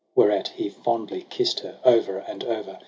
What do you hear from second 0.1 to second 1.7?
Whereat he fondly kisst